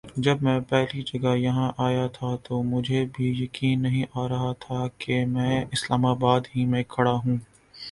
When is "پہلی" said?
0.69-1.01